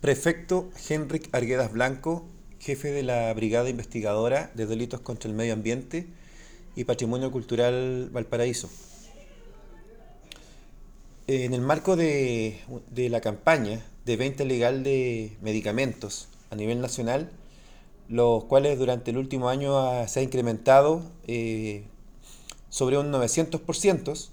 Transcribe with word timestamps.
Prefecto 0.00 0.70
Henrik 0.88 1.28
Arguedas 1.32 1.72
Blanco, 1.72 2.24
jefe 2.60 2.92
de 2.92 3.02
la 3.02 3.34
Brigada 3.34 3.68
Investigadora 3.68 4.52
de 4.54 4.64
Delitos 4.66 5.00
contra 5.00 5.28
el 5.28 5.34
Medio 5.34 5.54
Ambiente 5.54 6.06
y 6.76 6.84
Patrimonio 6.84 7.32
Cultural 7.32 8.08
Valparaíso. 8.12 8.70
En 11.26 11.52
el 11.52 11.62
marco 11.62 11.96
de, 11.96 12.60
la 12.94 13.20
campaña 13.20 13.84
de 14.04 14.16
venta 14.16 14.44
legal 14.44 14.84
de 14.84 15.36
medicamentos 15.42 16.28
a 16.50 16.54
nivel 16.54 16.80
nacional, 16.80 17.32
los 18.08 18.44
cuales 18.44 18.78
durante 18.78 19.10
el 19.10 19.18
último 19.18 19.48
año 19.48 20.06
se 20.06 20.20
ha 20.20 20.22
incrementado 20.22 21.02
eh, 21.26 21.82
sobre 22.68 22.98
un 22.98 23.10
900%, 23.10 24.28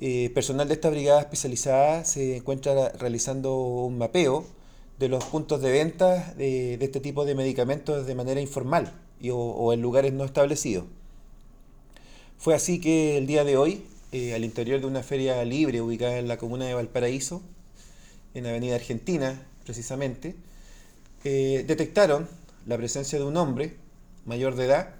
eh, 0.00 0.30
personal 0.34 0.68
de 0.68 0.74
esta 0.74 0.90
brigada 0.90 1.20
especializada 1.20 2.04
se 2.04 2.36
encuentra 2.36 2.90
realizando 2.90 3.56
un 3.56 3.98
mapeo 3.98 4.46
de 4.98 5.08
los 5.08 5.24
puntos 5.24 5.60
de 5.60 5.70
venta 5.70 6.34
de, 6.34 6.74
este 6.74 7.00
tipo 7.00 7.24
de 7.24 7.34
medicamentos 7.34 8.06
de 8.06 8.14
manera 8.14 8.40
informal 8.40 8.92
y, 9.20 9.30
o, 9.30 9.38
o 9.38 9.72
en 9.72 9.82
lugares 9.82 10.12
no 10.12 10.24
establecidos. 10.24 10.84
Fue 12.38 12.54
así 12.54 12.80
que 12.80 13.18
el 13.18 13.26
día 13.26 13.42
de 13.42 13.56
hoy, 13.56 13.84
eh, 14.12 14.34
al 14.34 14.44
interior 14.44 14.80
de 14.80 14.86
una 14.86 15.02
feria 15.02 15.44
libre 15.44 15.80
ubicada 15.80 16.18
en 16.18 16.28
la 16.28 16.36
comuna 16.36 16.66
de 16.66 16.74
Valparaíso, 16.74 17.42
en 18.34 18.46
Avenida 18.46 18.76
Argentina 18.76 19.42
precisamente, 19.64 20.36
eh, 21.24 21.64
detectaron 21.66 22.28
la 22.64 22.76
presencia 22.76 23.18
de 23.18 23.24
un 23.24 23.36
hombre 23.36 23.76
mayor 24.24 24.54
de 24.54 24.66
edad, 24.66 24.94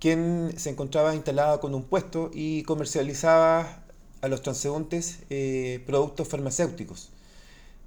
quien 0.00 0.52
se 0.56 0.70
encontraba 0.70 1.14
instalado 1.14 1.60
con 1.60 1.72
un 1.74 1.84
puesto 1.84 2.32
y 2.34 2.64
comercializaba 2.64 3.83
a 4.24 4.28
los 4.28 4.40
transeúntes 4.40 5.18
eh, 5.28 5.82
productos 5.86 6.26
farmacéuticos, 6.28 7.10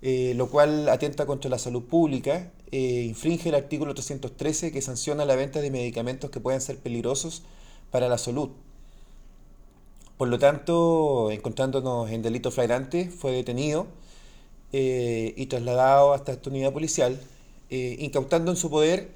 eh, 0.03 0.33
lo 0.35 0.49
cual 0.49 0.87
atenta 0.87 1.25
contra 1.25 1.49
la 1.49 1.57
salud 1.57 1.83
pública, 1.83 2.51
eh, 2.71 3.05
infringe 3.07 3.49
el 3.49 3.55
artículo 3.55 3.95
313 3.95 4.71
que 4.71 4.81
sanciona 4.81 5.25
la 5.25 5.35
venta 5.35 5.61
de 5.61 5.71
medicamentos 5.71 6.29
que 6.29 6.39
puedan 6.39 6.61
ser 6.61 6.77
peligrosos 6.77 7.41
para 7.89 8.07
la 8.07 8.19
salud. 8.19 8.49
Por 10.17 10.27
lo 10.27 10.37
tanto, 10.37 11.31
encontrándonos 11.31 12.11
en 12.11 12.21
delito 12.21 12.51
flagrante, 12.51 13.09
fue 13.09 13.31
detenido 13.31 13.87
y 14.71 15.45
trasladado 15.45 16.13
hasta 16.13 16.33
esta 16.33 16.49
unidad 16.49 16.73
policial, 16.73 17.19
incautando 17.69 18.51
en 18.51 18.57
su 18.57 18.69
poder 18.69 19.11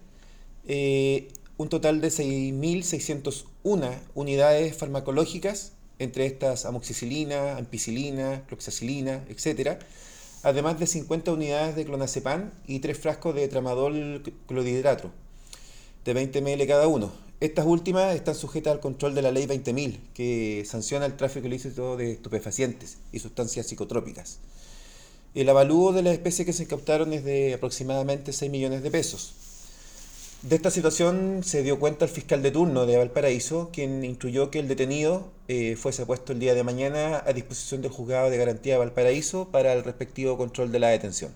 un 1.58 1.70
total 1.70 2.02
de 2.02 2.08
6.601 2.08 4.00
unidades 4.16 4.78
farmacológicas, 4.78 5.74
entre 6.02 6.26
estas 6.26 6.66
amoxicilina, 6.66 7.58
ampicilina, 7.58 8.44
cloxacilina, 8.48 9.24
etc., 9.30 9.80
además 10.44 10.80
de 10.80 10.88
50 10.88 11.32
unidades 11.32 11.76
de 11.76 11.86
clonazepam 11.86 12.52
y 12.68 12.80
3 12.80 12.98
frascos 12.98 13.36
de 13.36 13.48
tramadol 13.48 14.24
clorhidrato 14.48 15.12
de 16.04 16.14
20 16.14 16.42
ml 16.42 16.68
cada 16.68 16.88
uno. 16.88 17.12
Estas 17.40 17.66
últimas 17.66 18.16
están 18.16 18.36
sujetas 18.36 18.74
al 18.74 18.80
control 18.80 19.16
de 19.16 19.24
la 19.24 19.32
ley 19.32 19.48
20.000, 19.48 19.98
que 20.14 20.64
sanciona 20.66 21.08
el 21.08 21.18
tráfico 21.18 21.48
ilícito 21.48 21.98
de 21.98 22.12
estupefacientes 22.12 22.98
y 23.12 23.20
sustancias 23.20 23.66
psicotrópicas. 23.66 24.38
El 25.34 25.50
avalúo 25.50 25.92
de 25.92 26.04
las 26.04 26.14
especies 26.14 26.46
que 26.46 26.54
se 26.54 26.64
incautaron 26.64 27.14
es 27.14 27.24
de 27.24 27.54
aproximadamente 27.54 28.34
6 28.34 28.52
millones 28.52 28.84
de 28.84 28.92
pesos. 28.92 29.34
De 30.42 30.56
esta 30.56 30.72
situación 30.72 31.44
se 31.44 31.62
dio 31.62 31.78
cuenta 31.80 32.06
el 32.06 32.10
fiscal 32.10 32.42
de 32.42 32.50
turno 32.50 32.88
de 32.88 32.98
Valparaíso, 32.98 33.70
quien 33.72 34.04
instruyó 34.04 34.50
que 34.50 34.58
el 34.58 34.68
detenido 34.68 35.30
eh, 35.48 35.76
fuese 35.76 36.04
puesto 36.08 36.34
el 36.34 36.40
día 36.40 36.56
de 36.56 36.64
mañana 36.64 37.22
a 37.28 37.32
disposición 37.32 37.84
del 37.84 37.92
juzgado 37.92 38.32
de 38.32 38.38
garantía 38.38 38.74
de 38.74 38.80
Valparaíso 38.80 39.50
para 39.52 39.72
el 39.74 39.84
respectivo 39.84 40.38
control 40.38 40.72
de 40.72 40.80
la 40.80 40.88
detención. 40.88 41.32